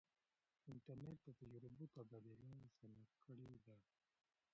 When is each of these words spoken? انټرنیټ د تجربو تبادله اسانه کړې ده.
انټرنیټ 0.71 1.17
د 1.23 1.27
تجربو 1.39 1.83
تبادله 1.95 2.51
اسانه 2.67 3.01
کړې 3.23 3.53
ده. 3.65 3.75